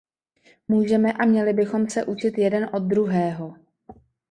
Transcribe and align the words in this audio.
Můžeme 0.67 1.13
a 1.13 1.25
měli 1.25 1.53
bychom 1.53 1.89
se 1.89 2.03
učit 2.05 2.37
jeden 2.37 2.69
od 2.73 2.79
druhého. 2.79 3.55